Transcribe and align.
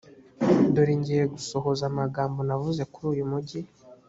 dore 0.73 0.93
ngiye 0.99 1.23
gusohoza 1.33 1.83
amagambo 1.91 2.39
navuze 2.47 2.83
kuri 2.93 3.05
uyu 3.13 3.25
mugi 3.31 3.61